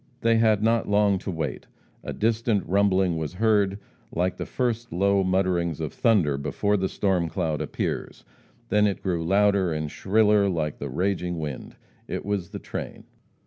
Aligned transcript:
They 0.21 0.37
had 0.37 0.63
not 0.63 0.89
long 0.89 1.19
to 1.19 1.29
wait. 1.29 1.67
A 2.03 2.11
distant 2.11 2.65
rumbling 2.65 3.17
was 3.17 3.35
heard, 3.35 3.77
like 4.11 4.37
the 4.37 4.47
first 4.47 4.91
low 4.91 5.23
mutterings 5.23 5.79
of 5.79 5.93
thunder 5.93 6.39
before 6.39 6.75
the 6.75 6.89
storm 6.89 7.29
cloud 7.29 7.61
appears. 7.61 8.25
Then 8.69 8.87
it 8.87 9.03
grew 9.03 9.23
louder 9.23 9.71
and 9.71 9.91
shriller 9.91 10.49
like 10.49 10.79
the 10.79 10.89
raging 10.89 11.37
wind. 11.37 11.75
It 12.07 12.25
was 12.25 12.49
the 12.49 12.57
train. 12.57 13.03